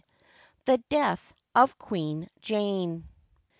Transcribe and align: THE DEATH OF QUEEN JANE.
THE 0.65 0.79
DEATH 0.89 1.35
OF 1.53 1.77
QUEEN 1.77 2.27
JANE. 2.41 3.07